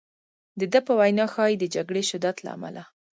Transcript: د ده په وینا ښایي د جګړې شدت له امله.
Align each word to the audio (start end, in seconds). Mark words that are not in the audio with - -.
د 0.59 0.61
ده 0.71 0.79
په 0.87 0.93
وینا 0.99 1.25
ښایي 1.33 1.55
د 1.59 1.65
جګړې 1.75 2.03
شدت 2.09 2.37
له 2.45 2.49
امله. 2.55 2.83